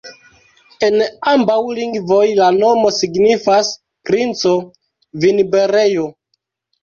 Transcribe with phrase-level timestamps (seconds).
[0.85, 0.95] En
[1.31, 3.69] ambaŭ lingvoj la nomo signifas:
[4.11, 6.09] princo-vinberejo.